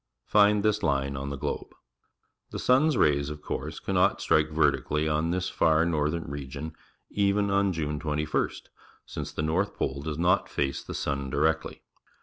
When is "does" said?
10.01-10.17